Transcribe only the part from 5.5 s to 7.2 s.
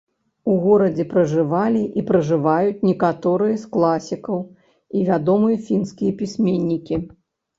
фінскія пісьменнікі.